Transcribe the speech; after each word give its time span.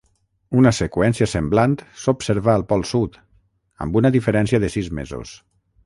Una 0.61 0.71
seqüència 0.77 1.27
semblant 1.33 1.75
s'observa 2.05 2.55
al 2.55 2.65
pol 2.73 2.87
Sud, 2.95 3.21
amb 3.87 4.01
una 4.03 4.15
diferència 4.19 4.63
de 4.65 4.75
sis 4.79 4.95
mesos. 5.03 5.41